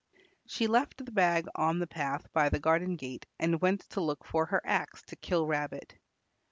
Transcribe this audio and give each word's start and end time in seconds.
She 0.47 0.65
left 0.65 0.97
the 1.05 1.11
bag 1.11 1.47
on 1.53 1.77
the 1.77 1.85
path 1.85 2.25
by 2.33 2.49
the 2.49 2.59
garden 2.59 2.95
gate 2.95 3.27
and 3.37 3.61
went 3.61 3.81
to 3.91 4.01
look 4.01 4.25
for 4.25 4.47
her 4.47 4.61
axe 4.65 5.03
to 5.03 5.15
kill 5.15 5.45
Rabbit. 5.45 5.99